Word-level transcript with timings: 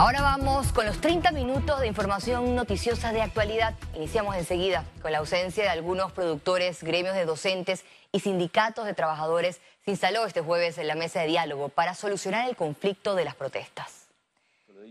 Ahora 0.00 0.22
vamos 0.22 0.72
con 0.72 0.86
los 0.86 1.00
30 1.00 1.32
minutos 1.32 1.80
de 1.80 1.88
información 1.88 2.54
noticiosa 2.54 3.12
de 3.12 3.20
actualidad. 3.20 3.74
Iniciamos 3.96 4.36
enseguida 4.36 4.84
con 5.02 5.10
la 5.10 5.18
ausencia 5.18 5.64
de 5.64 5.70
algunos 5.70 6.12
productores, 6.12 6.84
gremios 6.84 7.16
de 7.16 7.24
docentes 7.24 7.84
y 8.12 8.20
sindicatos 8.20 8.86
de 8.86 8.94
trabajadores. 8.94 9.60
Se 9.84 9.90
instaló 9.90 10.24
este 10.24 10.40
jueves 10.40 10.78
en 10.78 10.86
la 10.86 10.94
mesa 10.94 11.22
de 11.22 11.26
diálogo 11.26 11.68
para 11.68 11.94
solucionar 11.94 12.48
el 12.48 12.54
conflicto 12.54 13.16
de 13.16 13.24
las 13.24 13.34
protestas. 13.34 14.06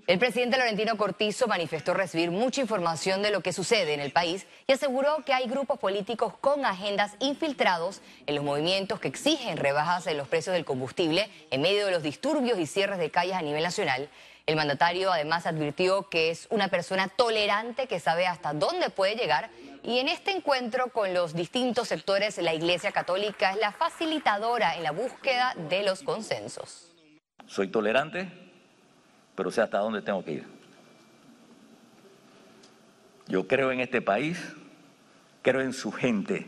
El 0.08 0.20
presidente 0.20 0.58
Laurentino 0.58 0.98
Cortizo 0.98 1.48
manifestó 1.48 1.94
recibir 1.94 2.30
mucha 2.30 2.60
información 2.60 3.22
de 3.22 3.32
lo 3.32 3.42
que 3.42 3.54
sucede 3.54 3.94
en 3.94 4.02
el 4.02 4.12
país 4.12 4.46
y 4.68 4.74
aseguró 4.74 5.24
que 5.26 5.34
hay 5.34 5.48
grupos 5.48 5.80
políticos 5.80 6.34
con 6.42 6.66
agendas 6.66 7.14
infiltrados 7.20 8.02
en 8.26 8.36
los 8.36 8.44
movimientos 8.44 9.00
que 9.00 9.08
exigen 9.08 9.56
rebajas 9.56 10.06
en 10.08 10.18
los 10.18 10.28
precios 10.28 10.54
del 10.54 10.66
combustible 10.66 11.30
en 11.50 11.62
medio 11.62 11.86
de 11.86 11.94
los 11.94 12.04
disturbios 12.04 12.60
y 12.60 12.66
cierres 12.66 13.00
de 13.00 13.10
calles 13.10 13.36
a 13.36 13.42
nivel 13.42 13.64
nacional. 13.64 14.10
El 14.48 14.56
mandatario 14.56 15.12
además 15.12 15.46
advirtió 15.46 16.08
que 16.08 16.32
es 16.32 16.48
una 16.50 16.70
persona 16.70 17.10
tolerante 17.10 17.88
que 17.88 18.00
sabe 18.00 18.28
hasta 18.28 18.54
dónde 18.54 18.90
puede 18.90 19.16
llegar 19.16 19.50
y 19.84 20.00
en 20.00 20.08
este 20.08 20.32
encuentro 20.32 20.88
con 20.94 21.14
los 21.14 21.34
distintos 21.34 21.90
sectores 21.90 22.38
la 22.38 22.54
Iglesia 22.54 22.94
Católica 22.94 23.52
es 23.52 23.58
la 23.58 23.74
facilitadora 23.74 24.78
en 24.78 24.84
la 24.84 24.92
búsqueda 24.92 25.54
de 25.70 25.84
los 25.84 26.02
consensos. 26.02 26.96
Soy 27.46 27.68
tolerante, 27.68 28.32
pero 29.36 29.52
sé 29.52 29.62
hasta 29.62 29.80
dónde 29.80 30.02
tengo 30.02 30.24
que 30.24 30.32
ir. 30.32 30.48
Yo 33.28 33.50
creo 33.50 33.74
en 33.74 33.82
este 33.82 34.02
país, 34.02 34.40
creo 35.42 35.60
en 35.60 35.74
su 35.74 35.92
gente, 35.92 36.48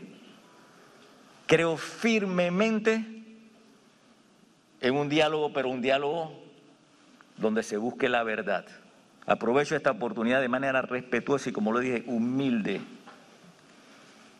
creo 1.46 1.76
firmemente 1.76 3.04
en 4.80 4.96
un 4.96 5.10
diálogo, 5.10 5.52
pero 5.52 5.68
un 5.68 5.82
diálogo 5.82 6.49
donde 7.40 7.62
se 7.62 7.76
busque 7.76 8.08
la 8.08 8.22
verdad. 8.22 8.64
Aprovecho 9.26 9.76
esta 9.76 9.90
oportunidad 9.90 10.40
de 10.40 10.48
manera 10.48 10.82
respetuosa 10.82 11.50
y, 11.50 11.52
como 11.52 11.72
lo 11.72 11.80
dije, 11.80 12.04
humilde, 12.06 12.80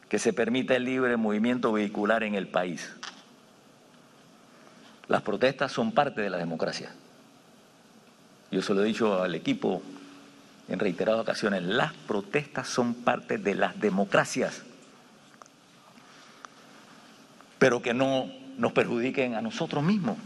que 0.08 0.18
se 0.18 0.32
permita 0.32 0.74
el 0.74 0.84
libre 0.84 1.16
movimiento 1.16 1.72
vehicular 1.72 2.22
en 2.22 2.34
el 2.34 2.48
país. 2.48 2.94
Las 5.08 5.22
protestas 5.22 5.72
son 5.72 5.92
parte 5.92 6.20
de 6.20 6.30
la 6.30 6.38
democracia. 6.38 6.92
Yo 8.50 8.62
se 8.62 8.74
lo 8.74 8.82
he 8.82 8.86
dicho 8.86 9.22
al 9.22 9.34
equipo 9.34 9.82
en 10.70 10.78
reiteradas 10.78 11.22
ocasiones, 11.22 11.64
las 11.64 11.92
protestas 11.92 12.68
son 12.68 12.94
parte 12.94 13.38
de 13.38 13.56
las 13.56 13.80
democracias, 13.80 14.62
pero 17.58 17.82
que 17.82 17.92
no 17.92 18.30
nos 18.56 18.72
perjudiquen 18.72 19.34
a 19.34 19.42
nosotros 19.42 19.82
mismos. 19.82 20.16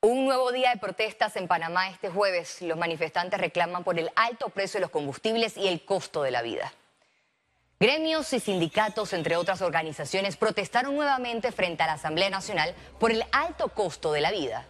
Un 0.00 0.17
nuevo 0.28 0.52
día 0.52 0.70
de 0.70 0.76
protestas 0.76 1.36
en 1.36 1.48
Panamá 1.48 1.88
este 1.88 2.10
jueves. 2.10 2.60
Los 2.60 2.76
manifestantes 2.76 3.40
reclaman 3.40 3.82
por 3.82 3.98
el 3.98 4.10
alto 4.14 4.50
precio 4.50 4.78
de 4.78 4.82
los 4.82 4.90
combustibles 4.90 5.56
y 5.56 5.66
el 5.66 5.84
costo 5.84 6.22
de 6.22 6.30
la 6.30 6.42
vida. 6.42 6.72
Gremios 7.80 8.32
y 8.34 8.40
sindicatos, 8.40 9.14
entre 9.14 9.36
otras 9.36 9.62
organizaciones, 9.62 10.36
protestaron 10.36 10.94
nuevamente 10.94 11.50
frente 11.50 11.82
a 11.82 11.86
la 11.86 11.94
Asamblea 11.94 12.28
Nacional 12.28 12.74
por 13.00 13.10
el 13.10 13.24
alto 13.32 13.68
costo 13.70 14.12
de 14.12 14.20
la 14.20 14.30
vida. 14.30 14.66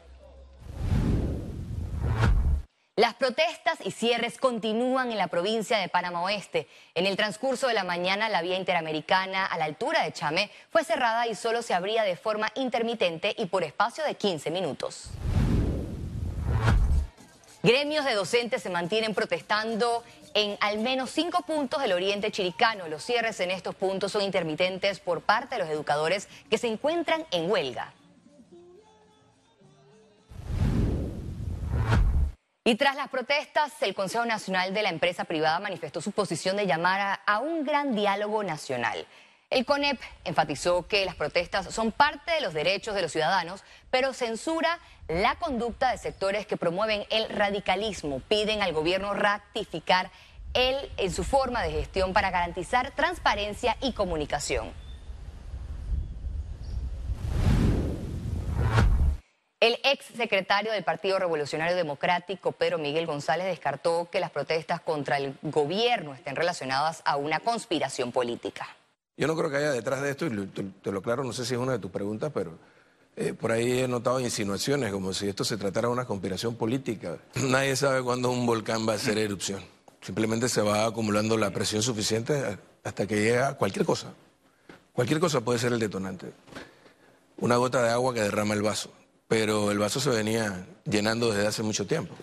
Las 2.95 3.15
protestas 3.15 3.79
y 3.85 3.91
cierres 3.91 4.39
continúan 4.39 5.11
en 5.11 5.19
la 5.19 5.29
provincia 5.29 5.79
de 5.79 5.89
Panamá 5.89 6.23
Oeste. 6.23 6.69
En 6.95 7.07
el 7.07 7.17
transcurso 7.17 7.67
de 7.67 7.75
la 7.75 7.85
mañana, 7.85 8.29
la 8.29 8.43
vía 8.43 8.57
interamericana 8.57 9.47
a 9.47 9.59
la 9.59 9.65
altura 9.65 10.03
de 10.03 10.13
Chamé 10.13 10.51
fue 10.71 10.85
cerrada 10.85 11.27
y 11.27 11.35
solo 11.35 11.63
se 11.63 11.75
abría 11.75 12.03
de 12.03 12.17
forma 12.17 12.51
intermitente 12.55 13.35
y 13.39 13.47
por 13.47 13.65
espacio 13.65 14.05
de 14.05 14.15
15 14.15 14.51
minutos. 14.51 15.11
Gremios 17.63 18.05
de 18.05 18.15
docentes 18.15 18.63
se 18.63 18.71
mantienen 18.71 19.15
protestando 19.15 20.05
en 20.35 20.57
al 20.61 20.79
menos 20.79 21.11
cinco 21.11 21.43
puntos 21.43 21.83
del 21.83 21.93
oriente 21.93 22.31
chiricano. 22.31 22.87
Los 22.89 23.03
cierres 23.03 23.41
en 23.41 23.51
estos 23.51 23.75
puntos 23.75 24.13
son 24.13 24.23
intermitentes 24.23 25.01
por 25.01 25.23
parte 25.23 25.57
de 25.57 25.63
los 25.63 25.71
educadores 25.71 26.29
que 26.49 26.59
se 26.59 26.69
encuentran 26.69 27.27
en 27.31 27.51
huelga. 27.51 27.93
Y 32.69 32.75
tras 32.75 32.97
las 32.97 33.09
protestas, 33.09 33.73
el 33.81 33.95
Consejo 33.95 34.27
Nacional 34.27 34.75
de 34.75 34.83
la 34.83 34.91
Empresa 34.91 35.25
Privada 35.25 35.59
manifestó 35.59 36.03
su 36.03 36.13
posición 36.13 36.55
de 36.55 36.67
llamar 36.67 37.19
a, 37.25 37.39
un 37.39 37.65
gran 37.65 37.95
diálogo 37.95 38.45
nacional. 38.45 39.07
El 39.51 39.65
CONEP 39.65 39.99
enfatizó 40.25 40.87
que 40.87 41.07
las 41.07 41.15
protestas 41.15 41.73
son 41.75 41.91
parte 41.91 42.33
de 42.33 42.43
los 42.43 42.53
derechos 42.53 42.95
de 42.95 43.01
los 43.01 43.13
ciudadanos, 43.13 43.65
pero 43.91 44.13
censura 44.13 44.79
la 45.09 45.37
conducta 45.37 45.91
de 45.91 45.97
sectores 45.97 46.47
que 46.47 46.59
promueven 46.59 47.07
el 47.09 47.31
radicalismo. 47.31 48.21
Piden 48.29 48.61
al 48.61 48.75
gobierno 48.75 49.15
ratificar 49.15 50.11
él 50.53 50.77
en 50.99 51.11
su 51.11 51.25
forma 51.25 51.63
de 51.63 51.71
gestión 51.71 52.13
para 52.13 52.31
garantizar 52.31 52.91
transparencia 52.91 53.79
y 53.81 53.93
comunicación. 53.93 54.71
El 59.61 59.79
ex 59.83 60.05
secretario 60.15 60.73
del 60.73 60.85
Partido 60.85 61.19
Revolucionario 61.19 61.75
Democrático, 61.75 62.53
Pedro 62.53 62.77
Miguel 62.77 63.07
González, 63.07 63.47
descartó 63.47 64.11
que 64.11 64.21
las 64.21 64.31
protestas 64.31 64.83
contra 64.83 65.17
el 65.17 65.37
gobierno 65.41 66.15
estén 66.15 66.37
relacionadas 66.37 67.01
a 67.07 67.17
una 67.17 67.41
conspiración 67.41 68.13
política. 68.13 68.78
Yo 69.19 69.27
no 69.27 69.37
creo 69.37 69.51
que 69.51 69.57
haya 69.57 69.73
detrás 69.73 70.01
de 70.01 70.11
esto, 70.11 70.27
y 70.27 70.47
te, 70.47 70.91
lo 70.91 71.03
claro, 71.03 71.25
no 71.25 71.35
sé 71.35 71.45
si 71.45 71.53
es 71.53 71.61
una 71.61 71.73
de 71.73 71.79
tus 71.79 71.91
preguntas, 71.91 72.31
pero 72.33 72.57
eh, 73.17 73.35
por 73.35 73.53
ahí 73.53 73.81
he 73.81 73.89
notado 73.89 74.21
insinuaciones 74.21 74.91
como 74.91 75.13
si 75.13 75.29
esto 75.29 75.45
se 75.45 75.59
tratara 75.59 75.89
de 75.89 75.93
una 75.93 76.07
conspiración 76.07 76.55
política. 76.55 77.19
Nadie 77.35 77.77
sabe 77.77 78.03
cuándo 78.03 78.31
un 78.31 78.47
volcán 78.47 78.89
va 78.89 78.93
a 78.95 78.97
hacer 78.97 79.19
erupción. 79.19 79.61
Simplemente 80.01 80.49
se 80.49 80.63
va 80.63 80.87
acumulando 80.87 81.37
la 81.37 81.51
presión 81.51 81.83
suficiente 81.83 82.59
hasta 82.83 83.07
que 83.07 83.17
llega 83.17 83.59
cualquier 83.59 83.85
cosa. 83.85 84.15
Cualquier 84.95 85.21
cosa 85.21 85.43
puede 85.43 85.59
ser 85.59 85.73
el 85.73 85.79
detonante. 85.79 86.33
Una 87.37 87.57
gota 87.57 87.83
de 87.83 87.91
agua 87.91 88.15
que 88.15 88.23
derrama 88.23 88.55
el 88.55 88.63
vaso 88.63 88.91
pero 89.29 89.71
el 89.71 89.79
vaso 89.79 90.01
se 90.01 90.09
venía 90.09 90.67
llenando 90.85 91.31
desde 91.31 91.47
hace 91.47 91.63
mucho 91.63 91.87
tiempo. 91.87 92.15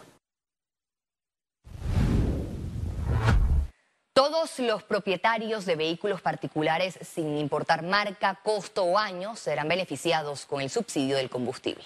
Todos 4.46 4.60
los 4.68 4.84
propietarios 4.84 5.66
de 5.66 5.76
vehículos 5.76 6.22
particulares, 6.22 7.00
sin 7.02 7.36
importar 7.36 7.82
marca, 7.82 8.40
costo 8.44 8.84
o 8.84 9.00
año, 9.00 9.36
serán 9.36 9.68
beneficiados 9.68 10.46
con 10.46 10.62
el 10.62 10.70
subsidio 10.70 11.18
del 11.18 11.32
combustible. 11.32 11.86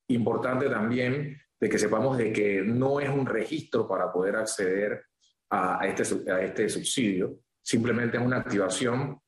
Importante 0.06 0.70
también 0.70 1.36
de 1.58 1.68
que 1.68 1.80
sepamos 1.80 2.16
de 2.16 2.32
que 2.32 2.62
no 2.62 3.00
es 3.00 3.08
un 3.08 3.26
registro 3.26 3.88
para 3.88 4.12
poder 4.12 4.36
acceder 4.36 5.02
a 5.50 5.80
este, 5.84 6.30
a 6.30 6.42
este 6.42 6.68
subsidio, 6.68 7.40
simplemente 7.60 8.18
es 8.18 8.22
una 8.22 8.36
activación 8.36 9.18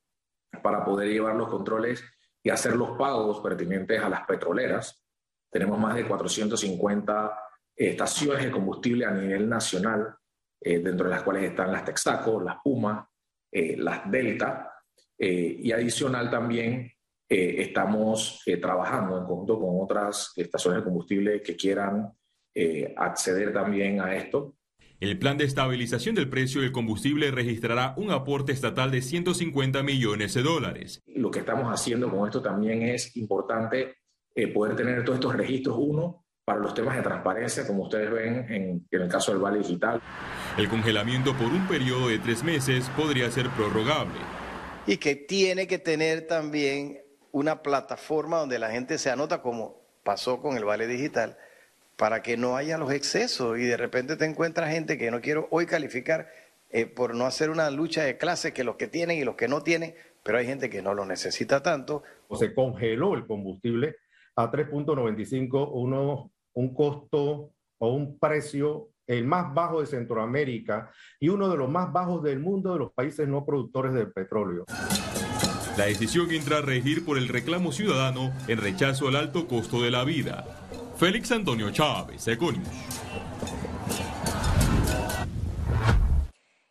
para 0.61 0.83
poder 0.83 1.09
llevar 1.09 1.35
los 1.35 1.49
controles 1.49 2.03
y 2.41 2.49
hacer 2.49 2.75
los 2.75 2.97
pagos 2.97 3.39
pertinentes 3.39 4.01
a 4.01 4.09
las 4.09 4.25
petroleras. 4.25 5.03
Tenemos 5.49 5.79
más 5.79 5.95
de 5.95 6.05
450 6.05 7.39
estaciones 7.75 8.45
de 8.45 8.51
combustible 8.51 9.05
a 9.05 9.11
nivel 9.11 9.47
nacional, 9.47 10.15
eh, 10.61 10.79
dentro 10.79 11.05
de 11.05 11.15
las 11.15 11.23
cuales 11.23 11.43
están 11.43 11.71
las 11.71 11.85
Texaco, 11.85 12.41
las 12.41 12.57
Puma, 12.63 13.09
eh, 13.51 13.75
las 13.77 14.09
Delta, 14.09 14.71
eh, 15.17 15.57
y 15.59 15.71
adicional 15.71 16.29
también 16.29 16.91
estamos 17.25 18.43
trabajando 18.61 19.17
en 19.17 19.25
conjunto 19.25 19.59
con 19.59 19.81
otras 19.81 20.33
estaciones 20.35 20.81
de 20.81 20.83
combustible 20.83 21.41
que 21.41 21.55
quieran 21.55 22.13
acceder 22.95 23.51
también 23.51 24.01
a 24.01 24.15
esto 24.15 24.53
el 25.03 25.19
plan 25.19 25.37
de 25.37 25.43
estabilización 25.43 26.15
del 26.15 26.29
precio 26.29 26.61
del 26.61 26.71
combustible 26.71 27.29
registrará 27.29 27.93
un 27.97 28.09
aporte 28.11 28.53
estatal 28.53 28.89
de 28.89 29.01
150 29.01 29.83
millones 29.83 30.33
de 30.33 30.43
dólares. 30.43 31.01
Lo 31.07 31.29
que 31.29 31.39
estamos 31.39 31.67
haciendo 31.67 32.09
con 32.09 32.25
esto 32.25 32.41
también 32.41 32.83
es 32.83 33.17
importante 33.17 33.97
eh, 34.33 34.47
poder 34.47 34.77
tener 34.77 35.03
todos 35.03 35.19
estos 35.19 35.35
registros, 35.35 35.75
uno, 35.77 36.25
para 36.45 36.59
los 36.59 36.73
temas 36.73 36.95
de 36.95 37.01
transparencia, 37.01 37.67
como 37.67 37.83
ustedes 37.83 38.11
ven 38.11 38.45
en, 38.49 38.87
en 38.89 39.01
el 39.01 39.09
caso 39.09 39.33
del 39.33 39.41
Vale 39.41 39.57
Digital. 39.59 40.01
El 40.57 40.69
congelamiento 40.69 41.35
por 41.35 41.47
un 41.47 41.67
periodo 41.67 42.07
de 42.07 42.19
tres 42.19 42.41
meses 42.41 42.89
podría 42.95 43.29
ser 43.29 43.49
prorrogable. 43.49 44.19
Y 44.87 44.97
que 44.97 45.17
tiene 45.17 45.67
que 45.67 45.79
tener 45.79 46.27
también 46.27 47.01
una 47.33 47.61
plataforma 47.61 48.37
donde 48.37 48.57
la 48.57 48.71
gente 48.71 48.97
se 48.97 49.09
anota, 49.09 49.41
como 49.41 49.81
pasó 50.05 50.41
con 50.41 50.55
el 50.55 50.63
Vale 50.63 50.87
Digital, 50.87 51.37
para 51.97 52.21
que 52.21 52.37
no 52.37 52.55
haya 52.55 52.77
los 52.77 52.91
excesos 52.91 53.57
y 53.59 53.63
de 53.63 53.77
repente 53.77 54.15
te 54.15 54.25
encuentras 54.25 54.71
gente 54.71 54.97
que 54.97 55.11
no 55.11 55.21
quiero 55.21 55.47
hoy 55.51 55.65
calificar 55.65 56.27
eh, 56.69 56.85
por 56.85 57.15
no 57.15 57.25
hacer 57.25 57.49
una 57.49 57.69
lucha 57.69 58.03
de 58.03 58.17
clases 58.17 58.53
que 58.53 58.63
los 58.63 58.75
que 58.77 58.87
tienen 58.87 59.19
y 59.19 59.23
los 59.23 59.35
que 59.35 59.47
no 59.47 59.61
tienen, 59.61 59.93
pero 60.23 60.39
hay 60.39 60.45
gente 60.45 60.69
que 60.69 60.81
no 60.81 60.93
lo 60.93 61.05
necesita 61.05 61.61
tanto. 61.61 62.03
O 62.27 62.35
se 62.35 62.53
congeló 62.53 63.13
el 63.13 63.27
combustible 63.27 63.97
a 64.35 64.51
3.95, 64.51 65.69
uno, 65.71 66.31
un 66.53 66.73
costo 66.73 67.53
o 67.77 67.93
un 67.93 68.17
precio 68.17 68.89
el 69.05 69.25
más 69.25 69.53
bajo 69.53 69.81
de 69.81 69.87
Centroamérica 69.87 70.91
y 71.19 71.29
uno 71.29 71.49
de 71.49 71.57
los 71.57 71.69
más 71.69 71.91
bajos 71.91 72.23
del 72.23 72.39
mundo 72.39 72.73
de 72.73 72.79
los 72.79 72.93
países 72.93 73.27
no 73.27 73.45
productores 73.45 73.93
de 73.93 74.07
petróleo. 74.07 74.65
La 75.77 75.85
decisión 75.85 76.31
entra 76.31 76.59
a 76.59 76.61
regir 76.61 77.03
por 77.03 77.17
el 77.17 77.27
reclamo 77.27 77.71
ciudadano 77.71 78.31
en 78.47 78.59
rechazo 78.59 79.07
al 79.07 79.15
alto 79.15 79.47
costo 79.47 79.81
de 79.81 79.91
la 79.91 80.03
vida. 80.03 80.62
Félix 81.03 81.33
Antonio 81.33 81.69
Chávez, 81.69 82.25
Econius. 82.29 82.65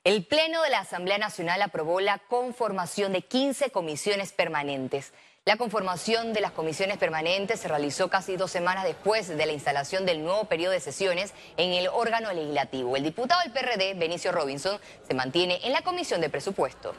El 0.04 0.24
Pleno 0.24 0.62
de 0.62 0.70
la 0.70 0.78
Asamblea 0.78 1.18
Nacional 1.18 1.60
aprobó 1.60 2.00
la 2.00 2.16
conformación 2.16 3.12
de 3.12 3.20
15 3.20 3.68
comisiones 3.72 4.32
permanentes. 4.32 5.12
La 5.44 5.58
conformación 5.58 6.32
de 6.32 6.40
las 6.40 6.52
comisiones 6.52 6.96
permanentes 6.96 7.60
se 7.60 7.68
realizó 7.68 8.08
casi 8.08 8.38
dos 8.38 8.50
semanas 8.50 8.84
después 8.84 9.28
de 9.28 9.44
la 9.44 9.52
instalación 9.52 10.06
del 10.06 10.24
nuevo 10.24 10.46
periodo 10.46 10.72
de 10.72 10.80
sesiones 10.80 11.34
en 11.58 11.74
el 11.74 11.88
órgano 11.88 12.32
legislativo. 12.32 12.96
El 12.96 13.02
diputado 13.02 13.42
del 13.42 13.52
PRD, 13.52 13.92
Benicio 13.98 14.32
Robinson, 14.32 14.80
se 15.06 15.12
mantiene 15.12 15.60
en 15.62 15.72
la 15.72 15.82
comisión 15.82 16.22
de 16.22 16.30
presupuesto. 16.30 16.94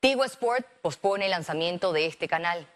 Tigo 0.00 0.24
Sport 0.24 0.66
pospone 0.82 1.24
el 1.24 1.30
lanzamiento 1.30 1.94
de 1.94 2.04
este 2.04 2.28
canal. 2.28 2.66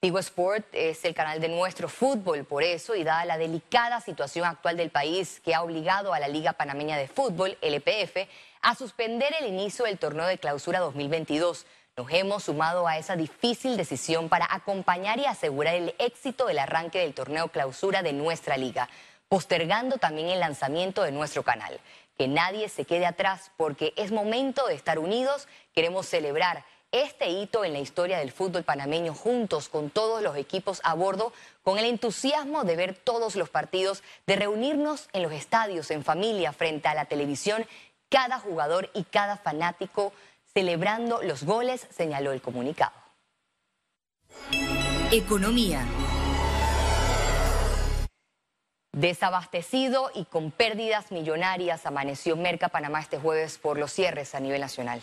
Tigo 0.00 0.20
Sport 0.20 0.64
es 0.74 1.04
el 1.04 1.12
canal 1.12 1.40
de 1.40 1.48
nuestro 1.48 1.88
fútbol, 1.88 2.44
por 2.44 2.62
eso, 2.62 2.94
y 2.94 3.02
dada 3.02 3.24
la 3.24 3.36
delicada 3.36 4.00
situación 4.00 4.46
actual 4.46 4.76
del 4.76 4.90
país 4.90 5.40
que 5.44 5.56
ha 5.56 5.62
obligado 5.62 6.14
a 6.14 6.20
la 6.20 6.28
Liga 6.28 6.52
Panameña 6.52 6.96
de 6.96 7.08
Fútbol, 7.08 7.58
LPF, 7.60 8.28
a 8.62 8.76
suspender 8.76 9.34
el 9.40 9.48
inicio 9.48 9.86
del 9.86 9.98
torneo 9.98 10.26
de 10.26 10.38
clausura 10.38 10.78
2022. 10.78 11.66
Nos 11.96 12.12
hemos 12.12 12.44
sumado 12.44 12.86
a 12.86 12.96
esa 12.96 13.16
difícil 13.16 13.76
decisión 13.76 14.28
para 14.28 14.46
acompañar 14.48 15.18
y 15.18 15.24
asegurar 15.24 15.74
el 15.74 15.92
éxito 15.98 16.46
del 16.46 16.60
arranque 16.60 17.00
del 17.00 17.12
torneo 17.12 17.48
clausura 17.48 18.04
de 18.04 18.12
nuestra 18.12 18.56
liga, 18.56 18.88
postergando 19.28 19.98
también 19.98 20.28
el 20.28 20.38
lanzamiento 20.38 21.02
de 21.02 21.10
nuestro 21.10 21.42
canal. 21.42 21.80
Que 22.16 22.28
nadie 22.28 22.68
se 22.68 22.84
quede 22.84 23.04
atrás 23.04 23.50
porque 23.56 23.94
es 23.96 24.12
momento 24.12 24.68
de 24.68 24.74
estar 24.74 25.00
unidos, 25.00 25.48
queremos 25.74 26.06
celebrar 26.06 26.64
este 26.92 27.28
hito 27.28 27.64
en 27.64 27.74
la 27.74 27.80
historia 27.80 28.18
del 28.18 28.32
fútbol 28.32 28.64
panameño 28.64 29.14
juntos 29.14 29.68
con 29.68 29.90
todos 29.90 30.22
los 30.22 30.36
equipos 30.36 30.80
a 30.84 30.94
bordo, 30.94 31.32
con 31.62 31.78
el 31.78 31.84
entusiasmo 31.84 32.64
de 32.64 32.76
ver 32.76 32.94
todos 32.94 33.36
los 33.36 33.50
partidos, 33.50 34.02
de 34.26 34.36
reunirnos 34.36 35.08
en 35.12 35.22
los 35.22 35.32
estadios, 35.32 35.90
en 35.90 36.02
familia, 36.02 36.52
frente 36.52 36.88
a 36.88 36.94
la 36.94 37.04
televisión, 37.04 37.66
cada 38.08 38.38
jugador 38.38 38.90
y 38.94 39.04
cada 39.04 39.36
fanático 39.36 40.12
celebrando 40.54 41.22
los 41.22 41.44
goles, 41.44 41.86
señaló 41.90 42.32
el 42.32 42.40
comunicado. 42.40 42.92
Economía. 45.12 45.86
Desabastecido 48.92 50.10
y 50.14 50.24
con 50.24 50.50
pérdidas 50.50 51.12
millonarias 51.12 51.86
amaneció 51.86 52.34
Merca 52.36 52.68
Panamá 52.68 53.00
este 53.00 53.18
jueves 53.18 53.58
por 53.58 53.78
los 53.78 53.92
cierres 53.92 54.34
a 54.34 54.40
nivel 54.40 54.60
nacional. 54.60 55.02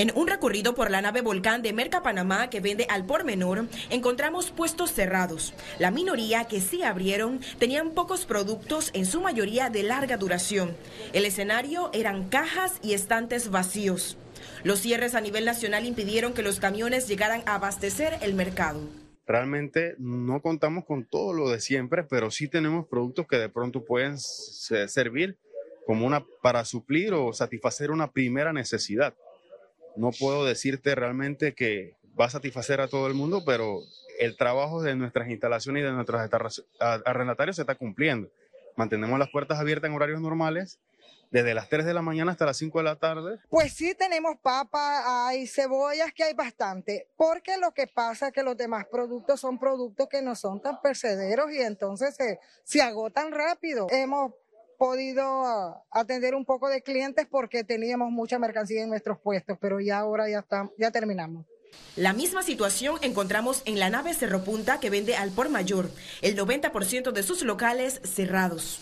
En 0.00 0.12
un 0.14 0.28
recorrido 0.28 0.74
por 0.74 0.90
la 0.90 1.02
nave 1.02 1.20
Volcán 1.20 1.60
de 1.60 1.74
Merca 1.74 2.02
Panamá 2.02 2.48
que 2.48 2.60
vende 2.60 2.86
al 2.88 3.04
por 3.04 3.22
menor, 3.22 3.66
encontramos 3.90 4.50
puestos 4.50 4.92
cerrados. 4.92 5.52
La 5.78 5.90
minoría 5.90 6.44
que 6.44 6.62
sí 6.62 6.82
abrieron 6.82 7.40
tenían 7.58 7.90
pocos 7.90 8.24
productos, 8.24 8.88
en 8.94 9.04
su 9.04 9.20
mayoría 9.20 9.68
de 9.68 9.82
larga 9.82 10.16
duración. 10.16 10.74
El 11.12 11.26
escenario 11.26 11.90
eran 11.92 12.30
cajas 12.30 12.78
y 12.82 12.94
estantes 12.94 13.50
vacíos. 13.50 14.16
Los 14.64 14.80
cierres 14.80 15.14
a 15.14 15.20
nivel 15.20 15.44
nacional 15.44 15.84
impidieron 15.84 16.32
que 16.32 16.42
los 16.42 16.60
camiones 16.60 17.06
llegaran 17.06 17.42
a 17.44 17.56
abastecer 17.56 18.16
el 18.22 18.32
mercado. 18.32 18.80
Realmente 19.26 19.96
no 19.98 20.40
contamos 20.40 20.86
con 20.86 21.04
todo 21.04 21.34
lo 21.34 21.50
de 21.50 21.60
siempre, 21.60 22.04
pero 22.04 22.30
sí 22.30 22.48
tenemos 22.48 22.86
productos 22.86 23.26
que 23.26 23.36
de 23.36 23.50
pronto 23.50 23.84
pueden 23.84 24.18
servir 24.18 25.36
como 25.84 26.06
una 26.06 26.24
para 26.40 26.64
suplir 26.64 27.12
o 27.12 27.34
satisfacer 27.34 27.90
una 27.90 28.10
primera 28.10 28.54
necesidad. 28.54 29.14
No 29.96 30.10
puedo 30.12 30.44
decirte 30.44 30.94
realmente 30.94 31.54
que 31.54 31.94
va 32.18 32.26
a 32.26 32.30
satisfacer 32.30 32.80
a 32.80 32.88
todo 32.88 33.06
el 33.06 33.14
mundo, 33.14 33.42
pero 33.44 33.80
el 34.18 34.36
trabajo 34.36 34.82
de 34.82 34.94
nuestras 34.94 35.28
instalaciones 35.28 35.82
y 35.82 35.86
de 35.86 35.92
nuestros 35.92 36.20
arrendatarios 36.80 37.56
se 37.56 37.62
está 37.62 37.74
cumpliendo. 37.74 38.28
Mantenemos 38.76 39.18
las 39.18 39.30
puertas 39.30 39.58
abiertas 39.58 39.88
en 39.88 39.96
horarios 39.96 40.20
normales, 40.20 40.78
desde 41.30 41.54
las 41.54 41.68
3 41.68 41.86
de 41.86 41.94
la 41.94 42.02
mañana 42.02 42.32
hasta 42.32 42.44
las 42.44 42.56
5 42.56 42.78
de 42.78 42.84
la 42.84 42.96
tarde. 42.96 43.38
Pues 43.48 43.72
sí 43.72 43.94
tenemos 43.94 44.36
papa, 44.42 45.28
hay 45.28 45.46
cebollas, 45.46 46.12
que 46.12 46.24
hay 46.24 46.34
bastante, 46.34 47.08
porque 47.16 47.56
lo 47.56 47.72
que 47.72 47.86
pasa 47.86 48.28
es 48.28 48.32
que 48.32 48.42
los 48.42 48.56
demás 48.56 48.86
productos 48.90 49.40
son 49.40 49.58
productos 49.58 50.08
que 50.08 50.22
no 50.22 50.34
son 50.34 50.60
tan 50.60 50.80
percederos 50.80 51.52
y 51.52 51.60
entonces 51.60 52.16
se, 52.16 52.40
se 52.64 52.82
agotan 52.82 53.32
rápido. 53.32 53.86
Hemos 53.90 54.32
podido 54.80 55.22
ah, 55.44 55.84
atender 55.90 56.34
un 56.34 56.46
poco 56.46 56.70
de 56.70 56.80
clientes 56.80 57.26
porque 57.30 57.64
teníamos 57.64 58.10
mucha 58.10 58.38
mercancía 58.38 58.82
en 58.82 58.88
nuestros 58.88 59.18
puestos, 59.20 59.58
pero 59.60 59.78
ya 59.78 59.98
ahora 59.98 60.26
ya, 60.30 60.38
está, 60.38 60.70
ya 60.78 60.90
terminamos. 60.90 61.44
La 61.96 62.14
misma 62.14 62.42
situación 62.42 62.96
encontramos 63.02 63.60
en 63.66 63.78
la 63.78 63.90
nave 63.90 64.14
Cerro 64.14 64.42
Punta 64.42 64.80
que 64.80 64.88
vende 64.88 65.16
al 65.16 65.32
por 65.32 65.50
mayor, 65.50 65.90
el 66.22 66.34
90% 66.34 67.12
de 67.12 67.22
sus 67.22 67.42
locales 67.42 68.00
cerrados. 68.04 68.80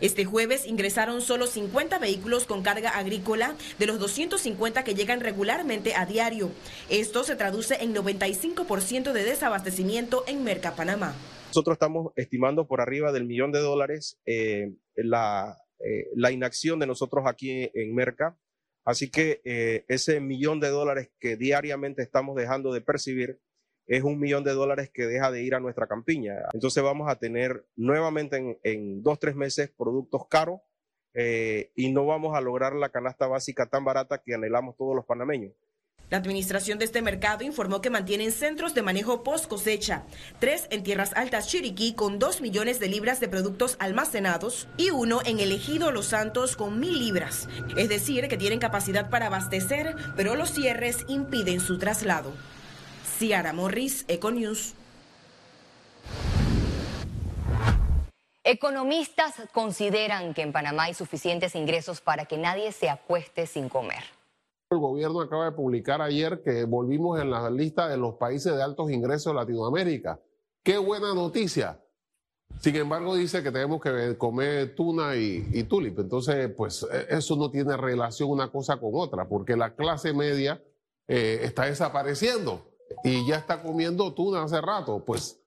Este 0.00 0.24
jueves 0.24 0.64
ingresaron 0.64 1.22
solo 1.22 1.48
50 1.48 1.98
vehículos 1.98 2.44
con 2.44 2.62
carga 2.62 2.90
agrícola 2.90 3.56
de 3.80 3.86
los 3.86 3.98
250 3.98 4.84
que 4.84 4.94
llegan 4.94 5.18
regularmente 5.18 5.96
a 5.96 6.06
diario. 6.06 6.52
Esto 6.88 7.24
se 7.24 7.34
traduce 7.34 7.82
en 7.82 7.96
95% 7.96 9.10
de 9.10 9.24
desabastecimiento 9.24 10.22
en 10.28 10.44
Merca 10.44 10.76
Panamá. 10.76 11.16
Nosotros 11.48 11.76
estamos 11.76 12.12
estimando 12.16 12.66
por 12.66 12.82
arriba 12.82 13.10
del 13.10 13.24
millón 13.24 13.52
de 13.52 13.60
dólares 13.60 14.20
eh, 14.26 14.74
la, 14.94 15.56
eh, 15.78 16.08
la, 16.14 16.30
inacción 16.30 16.78
de 16.78 16.86
nosotros 16.86 17.24
aquí 17.26 17.70
en 17.72 17.94
Merca. 17.94 18.38
Así 18.84 19.10
que 19.10 19.40
eh, 19.44 19.86
ese 19.88 20.20
millón 20.20 20.60
de 20.60 20.68
dólares 20.68 21.10
que 21.18 21.36
diariamente 21.36 22.02
estamos 22.02 22.36
dejando 22.36 22.72
de 22.72 22.82
percibir 22.82 23.40
es 23.86 24.02
un 24.02 24.20
millón 24.20 24.44
de 24.44 24.52
dólares 24.52 24.90
que 24.92 25.06
deja 25.06 25.30
de 25.30 25.42
ir 25.42 25.54
a 25.54 25.60
nuestra 25.60 25.86
campiña. 25.86 26.34
Entonces 26.52 26.82
vamos 26.82 27.10
a 27.10 27.18
tener 27.18 27.64
nuevamente 27.76 28.36
en, 28.36 28.58
en 28.62 29.02
dos, 29.02 29.18
tres 29.18 29.34
meses 29.34 29.70
productos 29.70 30.28
caros 30.28 30.60
y 31.74 31.90
no 31.90 32.06
vamos 32.06 32.36
a 32.36 32.40
lograr 32.40 32.74
la 32.74 32.90
canasta 32.90 33.26
básica 33.26 33.66
tan 33.66 33.84
barata 33.84 34.22
que 34.22 34.34
anhelamos 34.34 34.76
todos 34.76 34.94
los 34.94 35.04
panameños. 35.04 35.52
La 36.10 36.16
administración 36.16 36.78
de 36.78 36.86
este 36.86 37.02
mercado 37.02 37.44
informó 37.44 37.82
que 37.82 37.90
mantienen 37.90 38.32
centros 38.32 38.72
de 38.72 38.80
manejo 38.80 39.22
post 39.22 39.46
cosecha, 39.46 40.04
tres 40.38 40.66
en 40.70 40.82
Tierras 40.82 41.12
Altas 41.14 41.48
Chiriquí 41.48 41.92
con 41.92 42.18
dos 42.18 42.40
millones 42.40 42.80
de 42.80 42.88
libras 42.88 43.20
de 43.20 43.28
productos 43.28 43.76
almacenados 43.78 44.68
y 44.78 44.88
uno 44.90 45.20
en 45.26 45.38
el 45.38 45.52
Ejido 45.52 45.92
Los 45.92 46.06
Santos 46.06 46.56
con 46.56 46.80
mil 46.80 46.98
libras. 46.98 47.46
Es 47.76 47.90
decir, 47.90 48.28
que 48.28 48.38
tienen 48.38 48.58
capacidad 48.58 49.10
para 49.10 49.26
abastecer, 49.26 49.94
pero 50.16 50.34
los 50.34 50.50
cierres 50.50 51.04
impiden 51.08 51.60
su 51.60 51.78
traslado. 51.78 52.32
Ciara 53.18 53.52
Morris, 53.52 54.06
Econews. 54.08 54.72
Economistas 58.44 59.34
consideran 59.52 60.32
que 60.32 60.40
en 60.40 60.52
Panamá 60.52 60.84
hay 60.84 60.94
suficientes 60.94 61.54
ingresos 61.54 62.00
para 62.00 62.24
que 62.24 62.38
nadie 62.38 62.72
se 62.72 62.88
acueste 62.88 63.46
sin 63.46 63.68
comer. 63.68 64.17
El 64.70 64.80
gobierno 64.80 65.22
acaba 65.22 65.46
de 65.46 65.52
publicar 65.52 66.02
ayer 66.02 66.42
que 66.42 66.64
volvimos 66.64 67.18
en 67.18 67.30
la 67.30 67.48
lista 67.48 67.88
de 67.88 67.96
los 67.96 68.16
países 68.16 68.54
de 68.54 68.62
altos 68.62 68.90
ingresos 68.90 69.32
de 69.32 69.38
Latinoamérica. 69.38 70.20
Qué 70.62 70.76
buena 70.76 71.14
noticia. 71.14 71.80
Sin 72.60 72.76
embargo, 72.76 73.14
dice 73.14 73.42
que 73.42 73.50
tenemos 73.50 73.80
que 73.80 74.18
comer 74.18 74.74
tuna 74.74 75.16
y, 75.16 75.62
tulip. 75.62 75.98
Entonces, 76.00 76.52
pues 76.54 76.86
e, 76.92 77.16
eso 77.16 77.34
no 77.36 77.50
tiene 77.50 77.78
relación 77.78 78.28
una 78.28 78.52
cosa 78.52 78.76
con 78.76 78.90
otra, 78.92 79.26
porque 79.26 79.56
la 79.56 79.74
clase 79.74 80.12
media 80.12 80.62
eh, 81.06 81.40
está 81.44 81.64
desapareciendo 81.64 82.66
y 83.04 83.26
ya 83.26 83.36
está 83.36 83.62
comiendo 83.62 84.12
tuna 84.12 84.42
hace 84.42 84.60
rato. 84.60 85.02
Pues, 85.02 85.40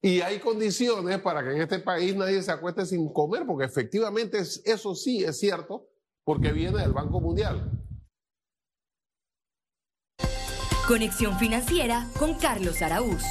y 0.00 0.22
hay 0.22 0.38
condiciones 0.38 1.20
para 1.20 1.44
que 1.44 1.50
en 1.50 1.60
este 1.60 1.80
país 1.80 2.16
nadie 2.16 2.42
se 2.42 2.50
acueste 2.52 2.86
sin 2.86 3.12
comer, 3.12 3.44
porque 3.44 3.66
efectivamente 3.66 4.38
eso 4.38 4.94
sí 4.94 5.22
es 5.22 5.38
cierto, 5.38 5.86
porque 6.24 6.50
viene 6.50 6.78
del 6.78 6.92
Banco 6.92 7.20
Mundial. 7.20 7.77
Conexión 10.88 11.38
Financiera 11.38 12.06
con 12.18 12.32
Carlos 12.32 12.80
Araúz. 12.80 13.22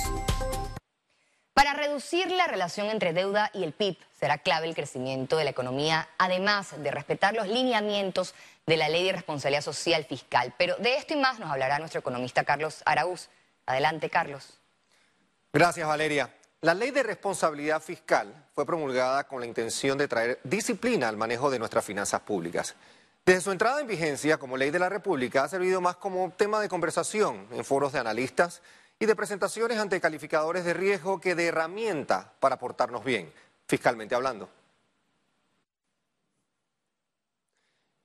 Para 1.56 1.74
reducir 1.74 2.30
la 2.30 2.46
relación 2.46 2.86
entre 2.86 3.14
deuda 3.14 3.50
y 3.52 3.64
el 3.64 3.74
PIB 3.74 3.98
será 4.20 4.38
clave 4.38 4.68
el 4.68 4.76
crecimiento 4.76 5.38
de 5.38 5.44
la 5.44 5.50
economía, 5.50 6.08
además 6.20 6.76
de 6.78 6.92
respetar 6.92 7.34
los 7.34 7.48
lineamientos 7.48 8.36
de 8.68 8.78
la 8.78 8.90
Ley 8.90 9.06
de 9.06 9.14
Responsabilidad 9.14 9.64
Social 9.64 10.06
Fiscal. 10.06 10.54
Pero 10.60 10.76
de 10.76 10.98
esto 10.98 11.16
y 11.16 11.18
más 11.18 11.40
nos 11.40 11.50
hablará 11.50 11.80
nuestro 11.80 12.00
economista 12.00 12.44
Carlos 12.44 12.84
Araúz. 12.86 13.28
Adelante, 13.66 14.12
Carlos. 14.12 14.60
Gracias, 15.52 15.88
Valeria. 15.88 16.32
La 16.62 16.76
ley 16.76 16.92
de 16.92 17.02
responsabilidad 17.02 17.82
fiscal 17.82 18.36
fue 18.54 18.68
promulgada 18.68 19.28
con 19.28 19.40
la 19.40 19.48
intención 19.48 19.98
de 19.98 20.08
traer 20.08 20.40
disciplina 20.44 21.10
al 21.10 21.18
manejo 21.18 21.50
de 21.50 21.58
nuestras 21.58 21.84
finanzas 21.84 22.22
públicas. 22.22 22.76
Desde 23.27 23.41
su 23.41 23.51
entrada 23.51 23.81
en 23.81 23.88
vigencia 23.88 24.38
como 24.38 24.55
ley 24.55 24.72
de 24.72 24.79
la 24.79 24.88
República 24.88 25.43
ha 25.43 25.50
servido 25.50 25.81
más 25.81 25.98
como 25.98 26.31
tema 26.38 26.62
de 26.62 26.69
conversación 26.69 27.46
en 27.51 27.65
foros 27.65 27.91
de 27.91 28.00
analistas 28.00 28.62
y 29.00 29.05
de 29.05 29.17
presentaciones 29.17 29.79
ante 29.79 30.00
calificadores 30.00 30.63
de 30.63 30.74
riesgo 30.74 31.19
que 31.19 31.36
de 31.36 31.48
herramienta 31.48 32.31
para 32.39 32.57
portarnos 32.57 33.03
bien, 33.03 33.29
fiscalmente 33.67 34.15
hablando. 34.15 34.48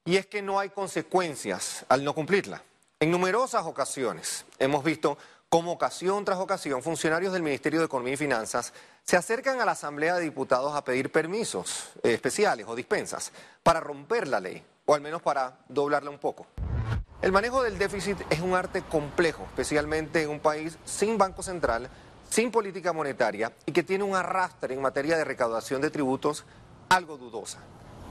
Y 0.07 0.17
es 0.17 0.27
que 0.27 0.43
no 0.43 0.59
hay 0.59 0.71
consecuencias 0.71 1.87
al 1.89 2.03
no 2.03 2.17
cumplirla. 2.17 2.61
En 2.99 3.13
numerosas 3.13 3.65
ocasiones 3.65 4.45
hemos 4.59 4.83
visto 4.83 5.17
cómo 5.49 5.71
ocasión 5.71 6.25
tras 6.25 6.41
ocasión 6.41 6.83
funcionarios 6.83 7.33
del 7.33 7.43
Ministerio 7.43 7.79
de 7.79 7.87
Economía 7.87 8.15
y 8.15 8.17
Finanzas 8.17 8.73
se 9.05 9.17
acercan 9.17 9.61
a 9.61 9.65
la 9.65 9.73
Asamblea 9.73 10.17
de 10.17 10.23
Diputados 10.23 10.75
a 10.75 10.83
pedir 10.83 11.13
permisos 11.13 11.91
eh, 12.03 12.13
especiales 12.13 12.67
o 12.67 12.75
dispensas 12.75 13.31
para 13.63 13.79
romper 13.79 14.27
la 14.27 14.41
ley, 14.41 14.65
o 14.93 14.95
al 14.95 15.01
menos 15.01 15.23
para 15.23 15.57
doblarla 15.71 16.11
un 16.11 16.19
poco. 16.19 16.47
El 17.23 17.33
manejo 17.33 17.63
del 17.63 17.79
déficit 17.79 18.19
es 18.29 18.41
un 18.41 18.55
arte 18.55 18.83
complejo, 18.83 19.45
especialmente 19.45 20.23
en 20.23 20.29
un 20.29 20.39
país 20.39 20.77
sin 20.85 21.17
Banco 21.17 21.43
Central, 21.43 21.89
sin 22.29 22.51
política 22.51 22.93
monetaria 22.93 23.53
y 23.65 23.73
que 23.73 23.83
tiene 23.83 24.05
un 24.05 24.15
arrastre 24.15 24.75
en 24.75 24.83
materia 24.83 25.17
de 25.17 25.25
recaudación 25.25 25.81
de 25.81 25.89
tributos 25.89 26.45
algo 26.91 27.17
dudosa. 27.17 27.61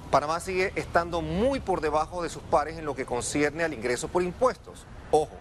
Panamá 0.10 0.40
sigue 0.40 0.74
estando 0.76 1.22
muy 1.22 1.60
por 1.60 1.82
debajo 1.82 2.24
de 2.24 2.30
sus 2.30 2.42
pares 2.42 2.80
en 2.80 2.86
lo 2.86 2.96
que 2.96 3.06
concierne 3.06 3.64
al 3.64 3.76
ingreso 3.76 4.08
por 4.08 4.24
impuestos. 4.24 4.88
Ojo, 5.12 5.38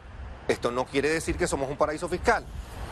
esto 0.47 0.70
no 0.70 0.85
quiere 0.85 1.09
decir 1.09 1.38
que 1.38 1.47
somos 1.47 1.70
un 1.70 1.78
paraíso 1.78 2.06
fiscal, 2.06 2.44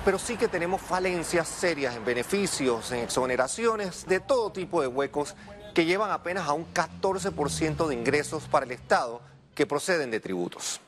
pero 0.06 0.18
sí 0.18 0.38
que 0.38 0.48
tenemos 0.48 0.80
falencias 0.80 1.48
serias 1.48 1.94
en 1.96 2.04
beneficios, 2.06 2.92
en 2.92 3.00
exoneraciones, 3.00 4.06
de 4.06 4.20
todo 4.20 4.52
tipo 4.52 4.80
de 4.80 4.86
huecos 4.86 5.36
que 5.78 5.84
llevan 5.84 6.10
apenas 6.10 6.48
a 6.48 6.54
un 6.54 6.74
14% 6.74 7.86
de 7.86 7.94
ingresos 7.94 8.48
para 8.48 8.66
el 8.66 8.72
Estado 8.72 9.20
que 9.54 9.64
proceden 9.64 10.10
de 10.10 10.18
tributos. 10.18 10.80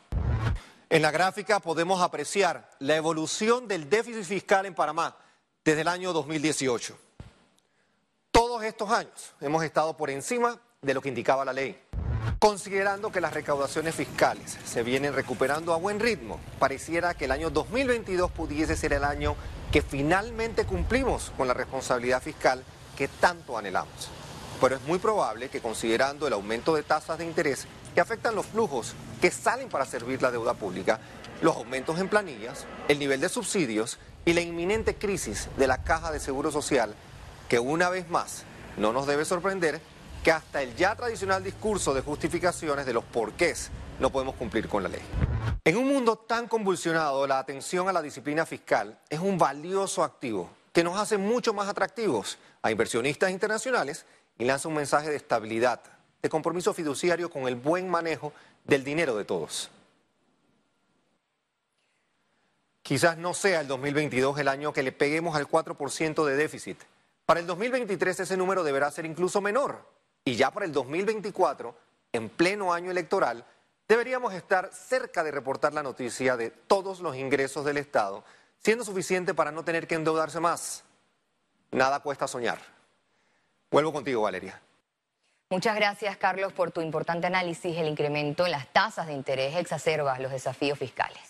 En 0.89 1.01
la 1.01 1.13
gráfica 1.13 1.61
podemos 1.61 2.03
apreciar 2.03 2.69
la 2.81 2.97
evolución 2.97 3.69
del 3.69 3.89
déficit 3.89 4.25
fiscal 4.25 4.67
en 4.67 4.75
Panamá 4.75 5.17
desde 5.65 5.83
el 5.83 5.87
año 5.87 6.13
2018. 6.13 6.99
Todos 8.33 8.65
estos 8.65 8.91
años 8.91 9.33
hemos 9.41 9.63
estado 9.63 9.97
por 9.97 10.11
encima 10.11 10.59
de 10.83 10.93
lo 10.93 11.01
que 11.01 11.11
indicaba 11.11 11.45
la 11.45 11.53
ley. 11.53 11.81
Considerando 12.41 13.13
que 13.13 13.21
las 13.21 13.33
recaudaciones 13.33 13.95
fiscales 13.95 14.59
se 14.65 14.83
vienen 14.83 15.15
recuperando 15.15 15.73
a 15.73 15.77
buen 15.77 16.01
ritmo, 16.01 16.41
pareciera 16.59 17.15
que 17.15 17.27
el 17.27 17.31
año 17.31 17.51
2022 17.51 18.29
pudiese 18.33 18.75
ser 18.75 18.95
el 18.95 19.05
año 19.05 19.37
que 19.71 19.83
finalmente 19.83 20.65
cumplimos 20.65 21.31
con 21.37 21.47
la 21.47 21.55
responsabilidad 21.55 22.21
fiscal 22.21 22.65
que 22.97 23.07
tanto 23.07 23.57
anhelamos. 23.57 24.11
Pero 24.61 24.77
es 24.77 24.83
muy 24.83 24.99
probable 24.99 25.49
que 25.49 25.61
considerando 25.61 26.27
el 26.27 26.35
aumento 26.35 26.75
de 26.75 26.83
tasas 26.83 27.19
de 27.19 27.25
interés 27.25 27.67
que 27.95 28.01
afectan 28.01 28.35
los 28.35 28.47
flujos 28.47 28.95
que 29.21 29.31
salen 29.31 29.69
para 29.69 29.87
servir 29.87 30.21
la 30.21 30.31
deuda 30.31 30.55
pública, 30.55 31.01
los 31.41 31.57
aumentos 31.57 31.99
en 31.99 32.09
planillas, 32.09 32.67
el 32.89 32.99
nivel 32.99 33.21
de 33.21 33.29
subsidios 33.29 33.99
y 34.25 34.35
la 34.35 34.43
inminente 34.43 34.97
crisis 34.97 35.49
de 35.57 35.67
la 35.67 35.83
caja 35.83 36.13
de 36.13 36.21
seguro 36.21 36.51
social, 36.51 36.95
que 37.49 37.59
una 37.59 37.89
vez 37.89 38.09
más 38.11 38.45
no 38.77 38.93
nos 38.93 39.07
debe 39.07 39.25
sorprender 39.25 39.81
que 40.23 40.31
hasta 40.31 40.63
el 40.63 40.77
ya 40.77 40.95
tradicional 40.95 41.43
discurso 41.43 41.95
de 41.95 42.03
justificaciones 42.03 42.85
de 42.85 42.93
los 42.93 43.05
porqués 43.05 43.71
no 43.99 44.11
podemos 44.11 44.35
cumplir 44.35 44.69
con 44.69 44.83
la 44.83 44.91
ley. 44.91 45.03
En 45.65 45.77
un 45.77 45.89
mundo 45.89 46.17
tan 46.17 46.49
convulsionado, 46.49 47.27
la 47.27 47.39
atención 47.39 47.89
a 47.89 47.93
la 47.93 48.03
disciplina 48.03 48.45
fiscal 48.45 48.99
es 49.09 49.21
un 49.21 49.39
valioso 49.39 50.05
activo 50.05 50.51
que 50.73 50.85
nos 50.85 50.99
hace 50.99 51.19
mucho 51.19 51.53
más 51.53 51.69
atractivos 51.69 52.39
a 52.63 52.71
inversionistas 52.71 53.31
internacionales 53.31 54.05
y 54.41 54.47
lanza 54.47 54.69
un 54.69 54.75
mensaje 54.75 55.11
de 55.11 55.17
estabilidad, 55.17 55.83
de 56.23 56.29
compromiso 56.31 56.73
fiduciario 56.73 57.31
con 57.31 57.47
el 57.47 57.57
buen 57.57 57.91
manejo 57.91 58.33
del 58.65 58.83
dinero 58.83 59.15
de 59.15 59.27
todos. 59.27 59.71
Quizás 62.83 63.19
no 63.19 63.35
sea 63.35 63.61
el 63.61 63.69
2022 63.69 64.39
el 64.39 64.49
año 64.49 64.73
que 64.73 64.83
le 64.83 64.93
peguemos 64.93 65.37
al 65.37 65.47
4% 65.47 66.25
de 66.25 66.37
déficit. 66.37 66.79
Para 67.27 67.41
el 67.41 67.47
2023 67.47 68.21
ese 68.21 68.37
número 68.39 68.65
deberá 68.65 68.91
ser 68.91 69.05
incluso 69.05 69.43
menor. 69.43 69.87
Y 70.25 70.37
ya 70.37 70.51
para 70.51 70.65
el 70.65 70.73
2024, 70.73 71.77
en 72.13 72.31
pleno 72.31 72.73
año 72.73 72.91
electoral, 72.91 73.45
deberíamos 73.87 74.33
estar 74.33 74.71
cerca 74.73 75.23
de 75.23 75.33
reportar 75.33 75.75
la 75.75 75.83
noticia 75.83 76.39
de 76.39 76.51
todos 76.51 77.01
los 77.01 77.15
ingresos 77.15 77.67
del 77.67 77.77
Estado, 77.77 78.25
siendo 78.59 78.85
suficiente 78.85 79.35
para 79.35 79.53
no 79.53 79.65
tener 79.65 79.87
que 79.87 79.97
endeudarse 79.97 80.41
más. 80.41 80.83
Nada 81.71 82.01
cuesta 82.01 82.27
soñar. 82.27 82.80
Vuelvo 83.71 83.93
contigo, 83.93 84.23
Valeria. 84.23 84.61
Muchas 85.49 85.75
gracias, 85.77 86.17
Carlos, 86.17 86.53
por 86.53 86.71
tu 86.71 86.81
importante 86.81 87.27
análisis. 87.27 87.77
El 87.77 87.89
incremento 87.89 88.47
en 88.47 88.53
las 88.53 88.67
tasas 88.69 89.07
de 89.07 89.13
interés 89.13 89.57
exacerba 89.57 90.19
los 90.19 90.33
desafíos 90.33 90.79
fiscales. 90.79 91.30